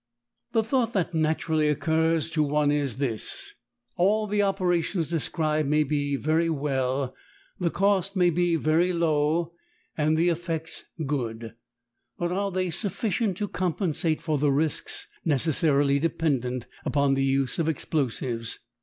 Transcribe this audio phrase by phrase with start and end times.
[0.53, 3.53] The thought that naturally occurs to one is this.
[3.97, 7.13] All the operations described may be very well,
[7.59, 9.53] the cost may be low,
[9.95, 11.53] and the effect good,
[12.17, 17.69] but are they sufficient to compensate for the risks necessarily dependent upon the use of
[17.69, 18.57] explosives?